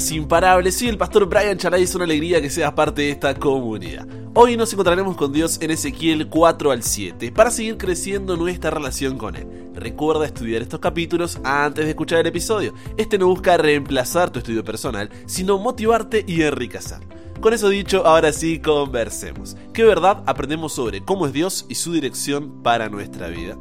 [0.00, 0.72] podcast imparable.
[0.72, 4.06] Soy el pastor Brian Charay, es una alegría que seas parte de esta comunidad.
[4.34, 9.18] Hoy nos encontraremos con Dios en Ezequiel 4 al 7 para seguir creciendo nuestra relación
[9.18, 9.46] con Él.
[9.74, 12.74] Recuerda estudiar estos capítulos antes de escuchar el episodio.
[12.96, 17.00] Este no busca reemplazar tu estudio personal, sino motivarte y enriquecer.
[17.40, 19.56] Con eso dicho, ahora sí conversemos.
[19.74, 23.58] ¿Qué verdad aprendemos sobre cómo es Dios y su dirección para nuestra vida?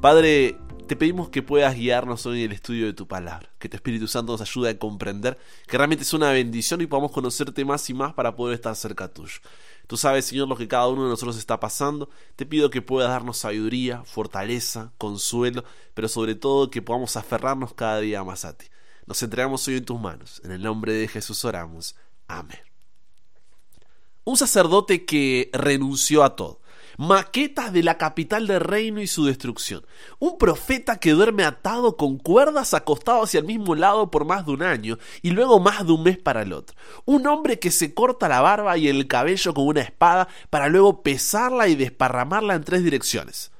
[0.00, 3.76] Padre, te pedimos que puedas guiarnos hoy en el estudio de tu palabra, que tu
[3.76, 7.88] Espíritu Santo nos ayude a comprender que realmente es una bendición y podamos conocerte más
[7.88, 9.40] y más para poder estar cerca tuyo.
[9.86, 12.10] Tú sabes, Señor, lo que cada uno de nosotros está pasando.
[12.36, 15.64] Te pido que puedas darnos sabiduría, fortaleza, consuelo,
[15.94, 18.66] pero sobre todo que podamos aferrarnos cada día más a ti.
[19.06, 20.42] Nos entregamos hoy en tus manos.
[20.44, 21.96] En el nombre de Jesús oramos.
[22.28, 22.60] Amén.
[24.24, 26.60] Un sacerdote que renunció a todo
[26.98, 29.84] maquetas de la capital del reino y su destrucción.
[30.18, 34.52] Un profeta que duerme atado con cuerdas acostado hacia el mismo lado por más de
[34.52, 36.76] un año y luego más de un mes para el otro.
[37.04, 41.02] Un hombre que se corta la barba y el cabello con una espada para luego
[41.02, 43.52] pesarla y desparramarla en tres direcciones.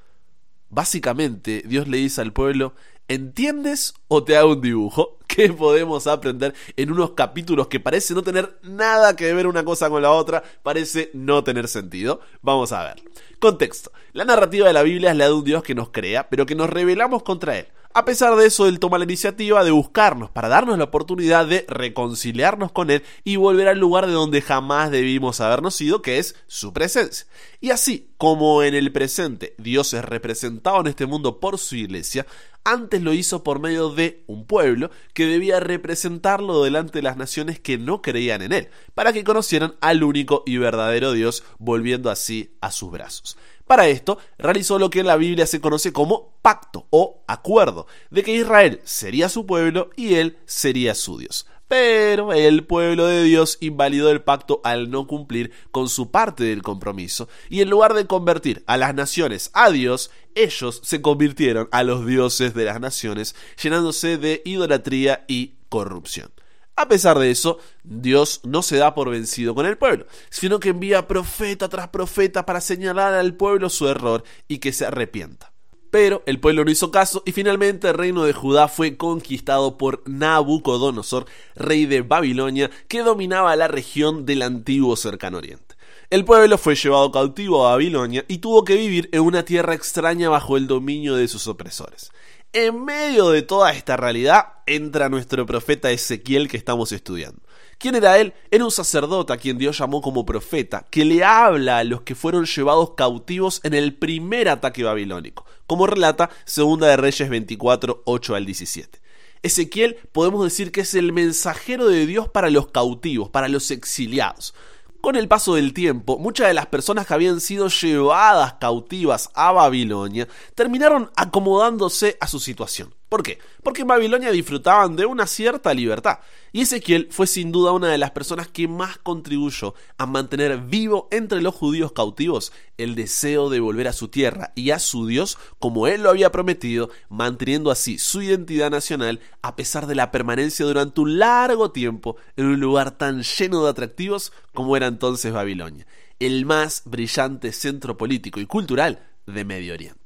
[0.69, 2.73] Básicamente, Dios le dice al pueblo,
[3.07, 5.17] ¿entiendes o te hago un dibujo?
[5.27, 9.89] ¿Qué podemos aprender en unos capítulos que parece no tener nada que ver una cosa
[9.89, 10.43] con la otra?
[10.63, 12.21] Parece no tener sentido.
[12.41, 13.03] Vamos a ver.
[13.39, 13.91] Contexto.
[14.13, 16.55] La narrativa de la Biblia es la de un Dios que nos crea, pero que
[16.55, 17.67] nos rebelamos contra Él.
[17.97, 21.65] A pesar de eso, Él toma la iniciativa de buscarnos para darnos la oportunidad de
[21.69, 26.35] reconciliarnos con Él y volver al lugar de donde jamás debimos habernos ido, que es
[26.45, 27.25] su presencia.
[27.61, 32.25] Y así como en el presente Dios es representado en este mundo por su iglesia,
[32.65, 37.59] antes lo hizo por medio de un pueblo que debía representarlo delante de las naciones
[37.59, 42.57] que no creían en él, para que conocieran al único y verdadero Dios, volviendo así
[42.59, 43.37] a sus brazos.
[43.67, 48.23] Para esto, realizó lo que en la Biblia se conoce como pacto o acuerdo, de
[48.23, 51.47] que Israel sería su pueblo y él sería su Dios.
[51.67, 56.61] Pero el pueblo de Dios invalidó el pacto al no cumplir con su parte del
[56.61, 61.83] compromiso, y en lugar de convertir a las naciones a Dios, ellos se convirtieron a
[61.83, 66.31] los dioses de las naciones, llenándose de idolatría y corrupción.
[66.77, 70.69] A pesar de eso, Dios no se da por vencido con el pueblo, sino que
[70.69, 75.54] envía profeta tras profeta para señalar al pueblo su error y que se arrepienta.
[75.91, 80.03] Pero el pueblo no hizo caso y finalmente el reino de Judá fue conquistado por
[80.05, 81.25] Nabucodonosor,
[81.55, 85.75] rey de Babilonia, que dominaba la región del antiguo cercano oriente.
[86.09, 90.29] El pueblo fue llevado cautivo a Babilonia y tuvo que vivir en una tierra extraña
[90.29, 92.11] bajo el dominio de sus opresores.
[92.53, 97.41] En medio de toda esta realidad entra nuestro profeta Ezequiel que estamos estudiando.
[97.77, 98.33] ¿Quién era él?
[98.51, 102.15] Era un sacerdote a quien Dios llamó como profeta, que le habla a los que
[102.15, 108.35] fueron llevados cautivos en el primer ataque babilónico, como relata Segunda de Reyes 24, 8
[108.35, 108.99] al 17.
[109.43, 114.55] Ezequiel podemos decir que es el mensajero de Dios para los cautivos, para los exiliados.
[115.01, 119.51] Con el paso del tiempo, muchas de las personas que habían sido llevadas cautivas a
[119.51, 122.95] Babilonia terminaron acomodándose a su situación.
[123.15, 123.39] ¿Por qué?
[123.63, 126.19] Porque en Babilonia disfrutaban de una cierta libertad.
[126.51, 131.07] Y Ezequiel fue sin duda una de las personas que más contribuyó a mantener vivo
[131.11, 135.37] entre los judíos cautivos el deseo de volver a su tierra y a su Dios
[135.59, 140.65] como él lo había prometido, manteniendo así su identidad nacional a pesar de la permanencia
[140.65, 145.87] durante un largo tiempo en un lugar tan lleno de atractivos como era entonces Babilonia,
[146.19, 150.04] el más brillante centro político y cultural de Medio Oriente.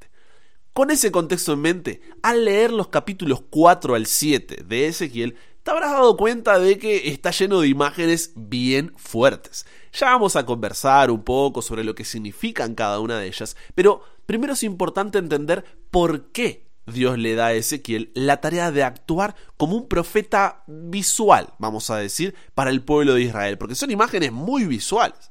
[0.79, 5.71] Con ese contexto en mente, al leer los capítulos 4 al 7 de Ezequiel, te
[5.71, 9.65] habrás dado cuenta de que está lleno de imágenes bien fuertes.
[9.91, 14.03] Ya vamos a conversar un poco sobre lo que significan cada una de ellas, pero
[14.25, 19.35] primero es importante entender por qué Dios le da a Ezequiel la tarea de actuar
[19.57, 24.31] como un profeta visual, vamos a decir, para el pueblo de Israel, porque son imágenes
[24.31, 25.29] muy visuales.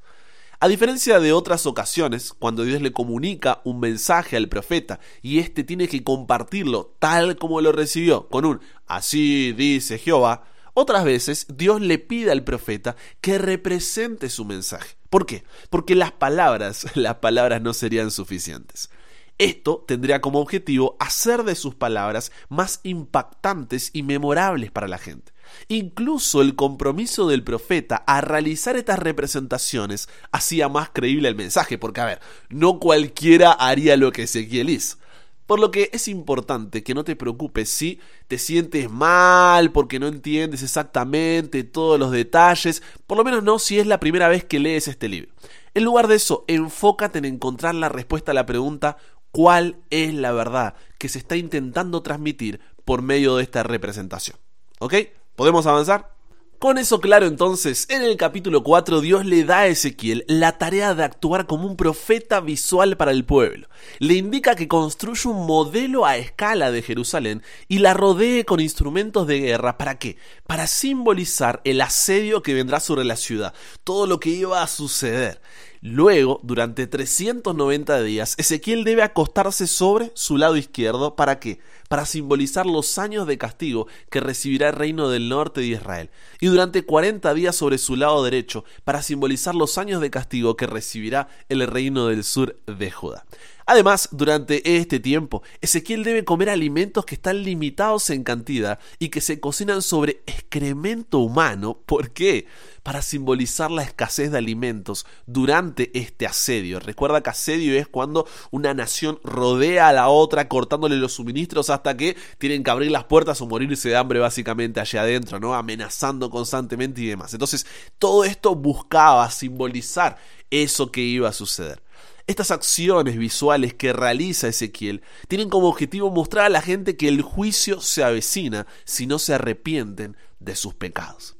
[0.60, 5.62] A diferencia de otras ocasiones, cuando Dios le comunica un mensaje al profeta y éste
[5.62, 10.42] tiene que compartirlo tal como lo recibió, con un así dice Jehová,
[10.74, 14.96] otras veces Dios le pide al profeta que represente su mensaje.
[15.10, 15.44] ¿Por qué?
[15.70, 18.90] Porque las palabras, las palabras no serían suficientes.
[19.38, 25.30] Esto tendría como objetivo hacer de sus palabras más impactantes y memorables para la gente.
[25.68, 32.00] Incluso el compromiso del profeta a realizar estas representaciones hacía más creíble el mensaje, porque
[32.00, 34.98] a ver, no cualquiera haría lo que Ezequiel hizo.
[35.46, 40.06] Por lo que es importante que no te preocupes si te sientes mal porque no
[40.06, 44.58] entiendes exactamente todos los detalles, por lo menos no si es la primera vez que
[44.58, 45.30] lees este libro.
[45.72, 48.98] En lugar de eso, enfócate en encontrar la respuesta a la pregunta
[49.30, 54.36] ¿cuál es la verdad que se está intentando transmitir por medio de esta representación?
[54.80, 54.94] ¿Ok?
[55.38, 56.10] ¿Podemos avanzar?
[56.58, 60.96] Con eso claro entonces, en el capítulo 4 Dios le da a Ezequiel la tarea
[60.96, 63.68] de actuar como un profeta visual para el pueblo.
[64.00, 69.28] Le indica que construya un modelo a escala de Jerusalén y la rodee con instrumentos
[69.28, 69.78] de guerra.
[69.78, 70.16] ¿Para qué?
[70.48, 75.40] Para simbolizar el asedio que vendrá sobre la ciudad, todo lo que iba a suceder.
[75.80, 81.14] Luego, durante 390 días, Ezequiel debe acostarse sobre su lado izquierdo.
[81.14, 81.60] ¿Para qué?
[81.88, 86.10] Para simbolizar los años de castigo que recibirá el reino del norte de Israel.
[86.40, 90.66] Y durante 40 días sobre su lado derecho, para simbolizar los años de castigo que
[90.66, 93.24] recibirá el reino del sur de Judá.
[93.70, 99.20] Además, durante este tiempo, Ezequiel debe comer alimentos que están limitados en cantidad y que
[99.20, 101.78] se cocinan sobre excremento humano.
[101.84, 102.46] ¿Por qué?
[102.82, 106.80] Para simbolizar la escasez de alimentos durante este asedio.
[106.80, 111.94] Recuerda que asedio es cuando una nación rodea a la otra cortándole los suministros hasta
[111.94, 115.52] que tienen que abrir las puertas o morirse de hambre básicamente allá adentro, ¿no?
[115.52, 117.34] Amenazando constantemente y demás.
[117.34, 117.66] Entonces,
[117.98, 120.16] todo esto buscaba simbolizar
[120.50, 121.82] eso que iba a suceder.
[122.28, 127.22] Estas acciones visuales que realiza Ezequiel tienen como objetivo mostrar a la gente que el
[127.22, 131.36] juicio se avecina si no se arrepienten de sus pecados.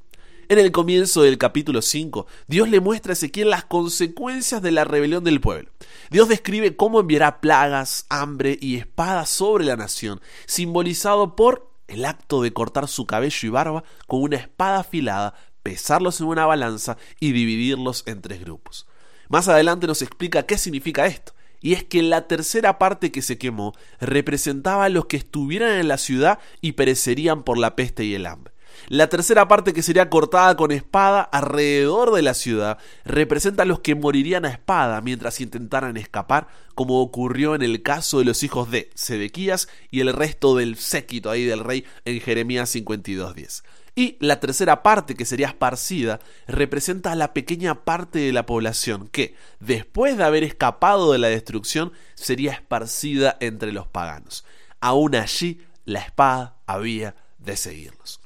[0.47, 4.83] En el comienzo del capítulo 5, Dios le muestra a Ezequiel las consecuencias de la
[4.83, 5.69] rebelión del pueblo.
[6.09, 12.41] Dios describe cómo enviará plagas, hambre y espada sobre la nación, simbolizado por el acto
[12.41, 17.31] de cortar su cabello y barba con una espada afilada, pesarlos en una balanza y
[17.31, 18.87] dividirlos en tres grupos.
[19.29, 21.33] Más adelante nos explica qué significa esto.
[21.61, 25.87] Y es que la tercera parte que se quemó representaba a los que estuvieran en
[25.87, 28.53] la ciudad y perecerían por la peste y el hambre.
[28.87, 33.81] La tercera parte que sería cortada con espada alrededor de la ciudad representa a los
[33.81, 38.71] que morirían a espada mientras intentaran escapar, como ocurrió en el caso de los hijos
[38.71, 43.63] de Sedequías y el resto del séquito ahí del rey en Jeremías 52.10.
[43.99, 49.09] Y la tercera parte, que sería esparcida, representa a la pequeña parte de la población
[49.09, 54.45] que, después de haber escapado de la destrucción, sería esparcida entre los paganos.
[54.79, 58.21] Aún allí, la espada había de seguirlos.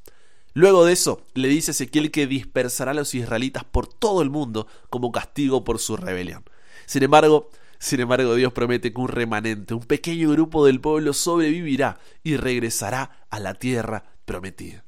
[0.54, 4.68] Luego de eso, le dice Ezequiel que dispersará a los israelitas por todo el mundo
[4.92, 6.44] como castigo por su rebelión.
[6.86, 7.50] Sin embargo,
[7.80, 13.26] sin embargo, Dios promete que un remanente, un pequeño grupo del pueblo sobrevivirá y regresará
[13.32, 14.83] a la tierra prometida.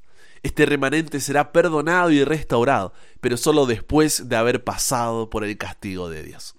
[0.46, 6.08] Este remanente será perdonado y restaurado, pero solo después de haber pasado por el castigo
[6.08, 6.54] de Dios.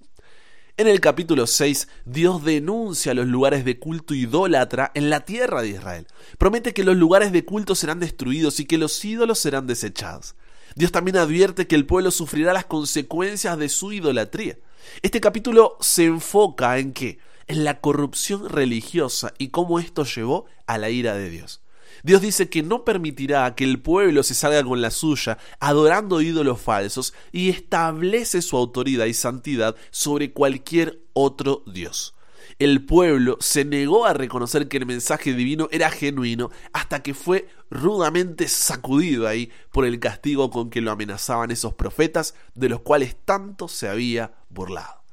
[0.76, 5.68] En el capítulo 6, Dios denuncia los lugares de culto idólatra en la tierra de
[5.68, 6.08] Israel.
[6.36, 10.34] Promete que los lugares de culto serán destruidos y que los ídolos serán desechados.
[10.74, 14.58] Dios también advierte que el pueblo sufrirá las consecuencias de su idolatría.
[15.02, 17.20] Este capítulo se enfoca en qué?
[17.46, 21.60] En la corrupción religiosa y cómo esto llevó a la ira de Dios.
[22.02, 26.60] Dios dice que no permitirá que el pueblo se salga con la suya, adorando ídolos
[26.60, 32.14] falsos, y establece su autoridad y santidad sobre cualquier otro Dios.
[32.58, 37.48] El pueblo se negó a reconocer que el mensaje divino era genuino hasta que fue
[37.70, 43.16] rudamente sacudido ahí por el castigo con que lo amenazaban esos profetas de los cuales
[43.24, 45.05] tanto se había burlado.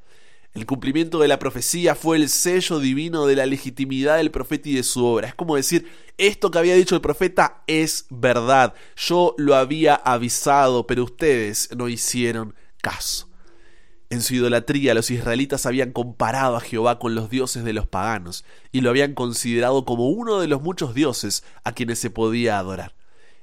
[0.53, 4.75] El cumplimiento de la profecía fue el sello divino de la legitimidad del profeta y
[4.75, 5.29] de su obra.
[5.29, 5.89] Es como decir,
[6.19, 8.75] esto que había dicho el profeta es verdad.
[8.95, 13.29] Yo lo había avisado, pero ustedes no hicieron caso.
[14.11, 18.45] En su idolatría los israelitas habían comparado a Jehová con los dioses de los paganos
[18.71, 22.93] y lo habían considerado como uno de los muchos dioses a quienes se podía adorar.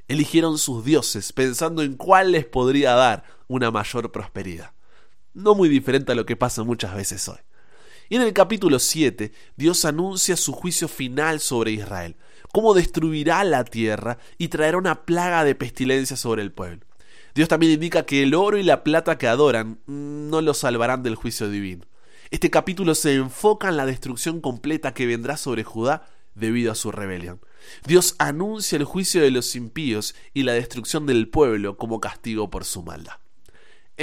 [0.06, 4.70] Eligieron sus dioses pensando en cuál les podría dar una mayor prosperidad
[5.34, 7.38] no muy diferente a lo que pasa muchas veces hoy.
[8.08, 12.16] Y en el capítulo 7, Dios anuncia su juicio final sobre Israel,
[12.52, 16.84] cómo destruirá la tierra y traerá una plaga de pestilencia sobre el pueblo.
[17.34, 21.14] Dios también indica que el oro y la plata que adoran no los salvarán del
[21.14, 21.84] juicio divino.
[22.30, 26.90] Este capítulo se enfoca en la destrucción completa que vendrá sobre Judá debido a su
[26.90, 27.40] rebelión.
[27.86, 32.64] Dios anuncia el juicio de los impíos y la destrucción del pueblo como castigo por
[32.64, 33.14] su maldad.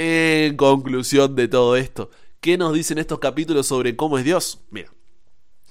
[0.00, 2.08] En conclusión de todo esto,
[2.40, 4.60] ¿qué nos dicen estos capítulos sobre cómo es Dios?
[4.70, 4.92] Mira,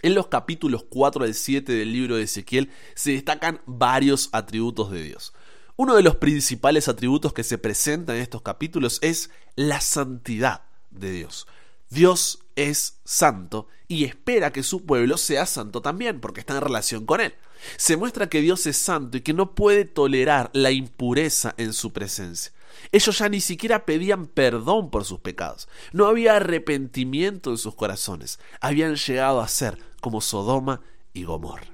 [0.02, 5.02] en los capítulos 4 al 7 del libro de Ezequiel se destacan varios atributos de
[5.02, 5.32] Dios.
[5.78, 11.10] Uno de los principales atributos que se presentan en estos capítulos es la santidad de
[11.14, 11.48] Dios.
[11.90, 17.06] Dios es santo y espera que su pueblo sea santo también, porque está en relación
[17.06, 17.34] con él.
[17.78, 21.94] Se muestra que Dios es santo y que no puede tolerar la impureza en su
[21.94, 22.52] presencia.
[22.92, 25.68] Ellos ya ni siquiera pedían perdón por sus pecados.
[25.92, 28.40] No había arrepentimiento en sus corazones.
[28.62, 30.82] Habían llegado a ser como Sodoma
[31.14, 31.68] y Gomorra.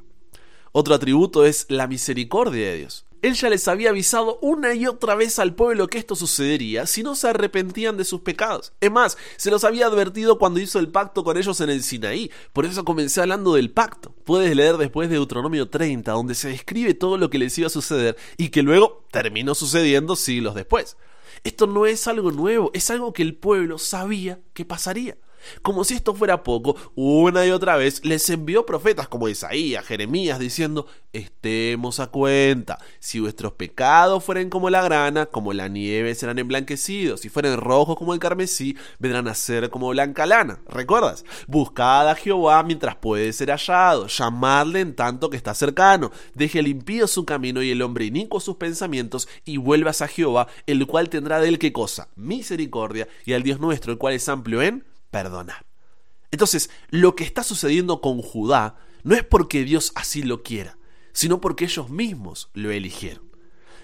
[0.72, 3.06] Otro atributo es la misericordia de Dios.
[3.24, 7.04] Él ya les había avisado una y otra vez al pueblo que esto sucedería si
[7.04, 8.74] no se arrepentían de sus pecados.
[8.82, 12.30] Es más, se los había advertido cuando hizo el pacto con ellos en el Sinaí.
[12.52, 14.14] Por eso comencé hablando del pacto.
[14.26, 17.70] Puedes leer después de Deuteronomio 30, donde se describe todo lo que les iba a
[17.70, 20.98] suceder y que luego terminó sucediendo siglos después.
[21.46, 25.16] Esto no es algo nuevo, es algo que el pueblo sabía que pasaría.
[25.62, 30.40] Como si esto fuera poco, una y otra vez les envió profetas como Isaías, Jeremías,
[30.40, 36.40] diciendo, estemos a cuenta, si vuestros pecados fueren como la grana, como la nieve serán
[36.40, 40.60] emblanquecidos, si fueren rojos como el carmesí, vendrán a ser como blanca lana.
[40.68, 41.24] ¿Recuerdas?
[41.48, 47.08] Buscad a Jehová mientras puede ser hallado, llamadle en tanto que está cercano, deje limpio
[47.08, 51.40] su camino y el hombre inicuo sus pensamientos, y vuelvas a Jehová, el cual tendrá
[51.40, 52.08] de él qué cosa?
[52.16, 54.84] Misericordia, y al Dios nuestro, el cual es amplio en
[55.14, 55.66] perdonar.
[56.32, 60.78] Entonces, lo que está sucediendo con Judá no es porque Dios así lo quiera,
[61.14, 63.32] sino porque ellos mismos lo eligieron.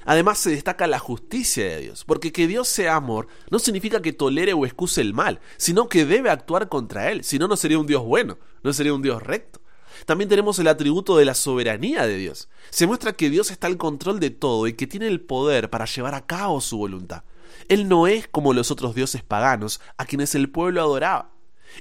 [0.06, 4.14] Además se destaca la justicia de Dios, porque que Dios sea amor no significa que
[4.14, 7.78] tolere o excuse el mal, sino que debe actuar contra él, si no, no sería
[7.78, 9.62] un Dios bueno, no sería un Dios recto.
[10.06, 12.50] También tenemos el atributo de la soberanía de Dios.
[12.72, 15.86] Se muestra que Dios está al control de todo y que tiene el poder para
[15.86, 17.24] llevar a cabo su voluntad.
[17.68, 21.32] Él no es como los otros dioses paganos a quienes el pueblo adoraba.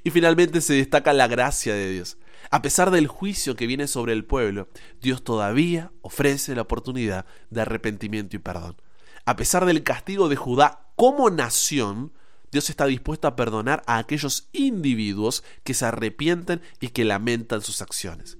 [0.04, 2.18] Y finalmente se destaca la gracia de Dios.
[2.50, 4.68] A pesar del juicio que viene sobre el pueblo,
[5.00, 8.76] Dios todavía ofrece la oportunidad de arrepentimiento y perdón.
[9.24, 12.12] A pesar del castigo de Judá como nación,
[12.50, 17.82] Dios está dispuesto a perdonar a aquellos individuos que se arrepienten y que lamentan sus
[17.82, 18.38] acciones.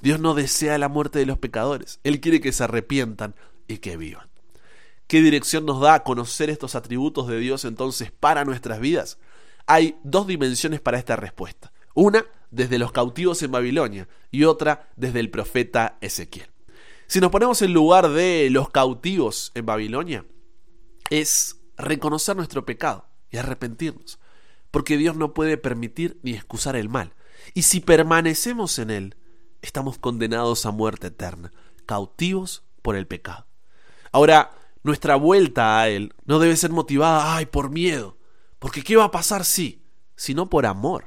[0.00, 3.34] Dios no desea la muerte de los pecadores, Él quiere que se arrepientan
[3.66, 4.27] y que vivan.
[5.08, 9.18] ¿Qué dirección nos da a conocer estos atributos de Dios entonces para nuestras vidas?
[9.66, 11.72] Hay dos dimensiones para esta respuesta.
[11.94, 16.50] Una desde los cautivos en Babilonia y otra desde el profeta Ezequiel.
[17.06, 20.26] Si nos ponemos en lugar de los cautivos en Babilonia,
[21.08, 24.18] es reconocer nuestro pecado y arrepentirnos,
[24.70, 27.14] porque Dios no puede permitir ni excusar el mal.
[27.54, 29.16] Y si permanecemos en Él,
[29.62, 31.50] estamos condenados a muerte eterna,
[31.86, 33.46] cautivos por el pecado.
[34.12, 34.50] Ahora,
[34.82, 38.16] nuestra vuelta a Él no debe ser motivada, ay, por miedo.
[38.58, 39.82] Porque ¿qué va a pasar si?
[40.16, 41.06] Sino por amor.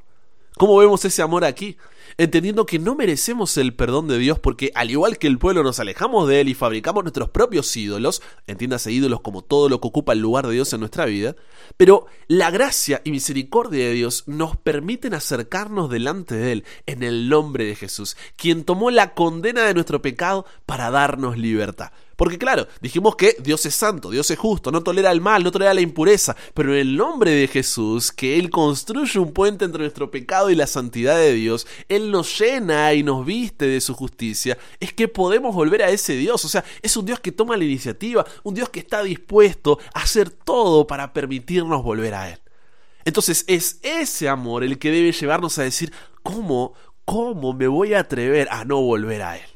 [0.58, 1.78] ¿Cómo vemos ese amor aquí?
[2.18, 5.80] Entendiendo que no merecemos el perdón de Dios porque al igual que el pueblo nos
[5.80, 10.14] alejamos de Él y fabricamos nuestros propios ídolos, entiéndase ídolos como todo lo que ocupa
[10.14, 11.36] el lugar de Dios en nuestra vida,
[11.78, 17.30] pero la gracia y misericordia de Dios nos permiten acercarnos delante de Él en el
[17.30, 21.92] nombre de Jesús, quien tomó la condena de nuestro pecado para darnos libertad.
[22.22, 25.52] Porque claro, dijimos que Dios es santo, Dios es justo, no tolera el mal, no
[25.52, 29.82] tolera la impureza, pero en el nombre de Jesús, que Él construye un puente entre
[29.82, 33.94] nuestro pecado y la santidad de Dios, Él nos llena y nos viste de su
[33.94, 36.44] justicia, es que podemos volver a ese Dios.
[36.46, 40.04] O sea, es un Dios que toma la iniciativa, un Dios que está dispuesto a
[40.04, 42.40] hacer todo para permitirnos volver a Él.
[43.06, 45.92] Entonces es ese amor el que debe llevarnos a decir,
[46.24, 46.74] ¿cómo,
[47.06, 49.50] cómo me voy a atrever a no volver a Él?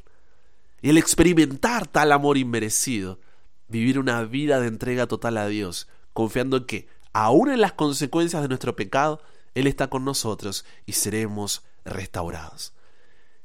[0.82, 3.20] Y el experimentar tal amor inmerecido,
[3.68, 8.48] vivir una vida de entrega total a Dios, confiando que, aun en las consecuencias de
[8.48, 9.22] nuestro pecado,
[9.54, 12.74] Él está con nosotros y seremos restaurados.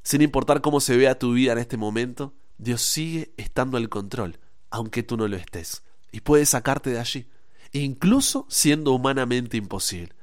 [0.03, 4.39] Sin importar cómo se vea tu vida en este momento, Dios sigue estando al control,
[4.69, 7.27] aunque tú no lo estés, y puede sacarte de allí,
[7.71, 10.13] incluso siendo humanamente imposible.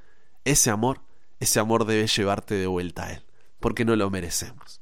[0.45, 1.01] Ese amor,
[1.41, 3.25] ese amor debe llevarte de vuelta a Él,
[3.61, 4.81] porque no lo merecemos.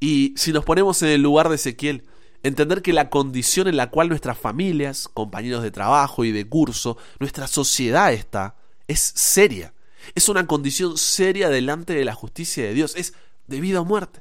[0.00, 2.04] Y si nos ponemos en el lugar de Ezequiel,
[2.42, 6.96] entender que la condición en la cual nuestras familias, compañeros de trabajo y de curso,
[7.18, 8.56] nuestra sociedad está,
[8.86, 9.73] es seria.
[10.14, 12.94] Es una condición seria delante de la justicia de Dios.
[12.96, 13.14] Es
[13.46, 14.20] de vida o muerte.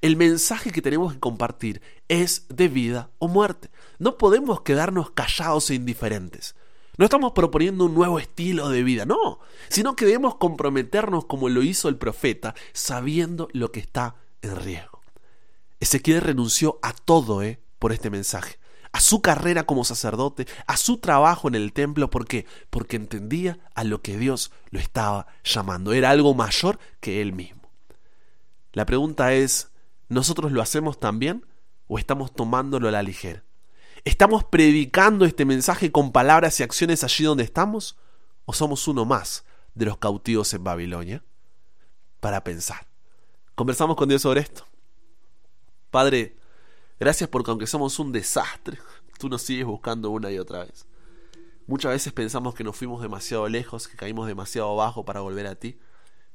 [0.00, 3.70] El mensaje que tenemos que compartir es de vida o muerte.
[3.98, 6.54] No podemos quedarnos callados e indiferentes.
[6.96, 11.62] No estamos proponiendo un nuevo estilo de vida, no, sino que debemos comprometernos como lo
[11.62, 15.00] hizo el profeta, sabiendo lo que está en riesgo.
[15.80, 17.58] Ezequiel renunció a todo, ¿eh?
[17.80, 18.58] Por este mensaje.
[18.94, 22.10] A su carrera como sacerdote, a su trabajo en el templo.
[22.10, 22.46] ¿Por qué?
[22.70, 25.92] Porque entendía a lo que Dios lo estaba llamando.
[25.92, 27.68] Era algo mayor que él mismo.
[28.72, 29.72] La pregunta es,
[30.08, 31.44] ¿nosotros lo hacemos también
[31.88, 33.42] o estamos tomándolo a la ligera?
[34.04, 37.96] ¿Estamos predicando este mensaje con palabras y acciones allí donde estamos?
[38.44, 41.24] ¿O somos uno más de los cautivos en Babilonia?
[42.20, 42.86] Para pensar.
[43.56, 44.64] Conversamos con Dios sobre esto.
[45.90, 46.36] Padre,
[46.98, 48.78] gracias porque aunque somos un desastre,
[49.18, 50.86] tú nos sigues buscando una y otra vez.
[51.66, 55.54] Muchas veces pensamos que nos fuimos demasiado lejos, que caímos demasiado bajo para volver a
[55.54, 55.78] ti,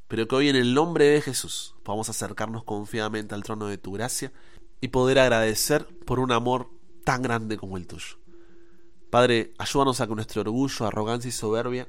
[0.08, 3.92] pero que hoy en el nombre de Jesús podamos acercarnos confiadamente al trono de tu
[3.92, 4.32] gracia
[4.82, 6.72] y poder agradecer por un amor
[7.04, 8.18] tan grande como el tuyo.
[9.12, 11.88] Padre, ayúdanos a que nuestro orgullo, arrogancia y soberbia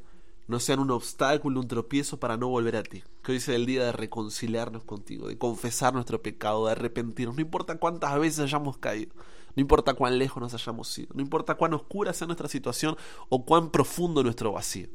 [0.51, 3.05] no sean un obstáculo, un tropiezo para no volver a ti.
[3.23, 7.37] Que hoy sea el día de reconciliarnos contigo, de confesar nuestro pecado, de arrepentirnos.
[7.37, 9.15] No importa cuántas veces hayamos caído,
[9.55, 12.97] no importa cuán lejos nos hayamos ido, no importa cuán oscura sea nuestra situación
[13.29, 14.89] o cuán profundo nuestro vacío,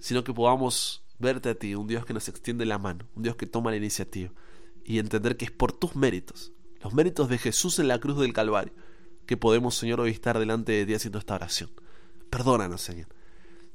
[0.00, 3.36] sino que podamos verte a ti, un Dios que nos extiende la mano, un Dios
[3.36, 4.32] que toma la iniciativa
[4.84, 6.52] y entender que es por tus méritos,
[6.82, 8.74] los méritos de Jesús en la cruz del Calvario,
[9.26, 11.70] que podemos, Señor, hoy estar delante de ti haciendo esta oración.
[12.28, 13.06] Perdónanos, Señor.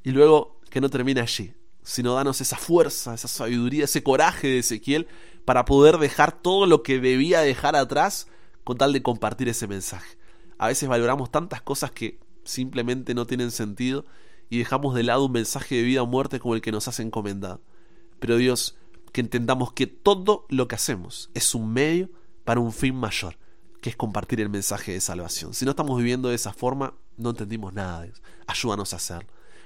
[0.03, 4.59] Y luego que no termine allí, sino danos esa fuerza, esa sabiduría, ese coraje de
[4.59, 5.07] Ezequiel
[5.45, 8.27] para poder dejar todo lo que debía dejar atrás
[8.63, 10.17] con tal de compartir ese mensaje.
[10.57, 14.05] A veces valoramos tantas cosas que simplemente no tienen sentido
[14.49, 16.99] y dejamos de lado un mensaje de vida o muerte como el que nos has
[16.99, 17.61] encomendado.
[18.19, 18.77] Pero Dios,
[19.11, 22.09] que entendamos que todo lo que hacemos es un medio
[22.43, 23.37] para un fin mayor,
[23.81, 25.53] que es compartir el mensaje de salvación.
[25.53, 28.21] Si no estamos viviendo de esa forma, no entendimos nada, Dios.
[28.47, 29.29] Ayúdanos a hacerlo.